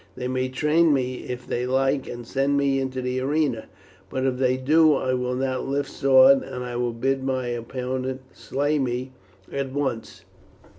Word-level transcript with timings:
They 0.15 0.27
may 0.27 0.49
train 0.49 0.95
me 0.95 1.25
if 1.27 1.45
they 1.45 1.67
like 1.67 2.07
and 2.09 2.25
send 2.25 2.57
me 2.57 2.79
into 2.79 3.03
the 3.03 3.19
arena, 3.19 3.65
but 4.09 4.25
if 4.25 4.37
they 4.37 4.57
do 4.57 4.95
I 4.95 5.13
will 5.13 5.35
not 5.35 5.67
lift 5.67 5.91
sword, 5.91 6.39
but 6.39 6.79
will 6.79 6.91
bid 6.91 7.23
my 7.23 7.49
opponent 7.49 8.21
slay 8.33 8.79
me 8.79 9.11
at 9.51 9.71
once." 9.71 10.25